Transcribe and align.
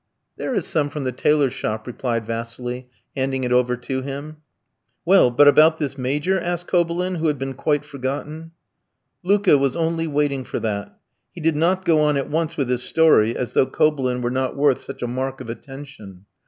"There 0.35 0.55
is 0.55 0.65
some 0.65 0.89
from 0.89 1.03
the 1.03 1.11
tailor's 1.11 1.53
shop," 1.53 1.85
replied 1.85 2.25
Vasili, 2.25 2.89
handing 3.15 3.43
it 3.43 3.51
over 3.51 3.77
to 3.77 4.01
him. 4.01 4.37
"Well, 5.05 5.29
but 5.29 5.47
about 5.47 5.77
this 5.77 5.95
Major?" 5.95 6.41
said 6.43 6.65
Kobylin, 6.65 7.17
who 7.17 7.27
had 7.27 7.37
been 7.37 7.53
quite 7.53 7.85
forgotten. 7.85 8.51
Luka 9.21 9.59
was 9.59 9.75
only 9.75 10.07
waiting 10.07 10.43
for 10.43 10.59
that. 10.59 10.97
He 11.31 11.39
did 11.39 11.55
not 11.55 11.85
go 11.85 12.01
on 12.01 12.17
at 12.17 12.31
once 12.31 12.57
with 12.57 12.67
his 12.67 12.81
story, 12.81 13.37
as 13.37 13.53
though 13.53 13.67
Kobylin 13.67 14.23
were 14.23 14.31
not 14.31 14.57
worth 14.57 14.81
such 14.81 15.03
a 15.03 15.07
mark 15.07 15.39
of 15.39 15.51
attention. 15.51 16.25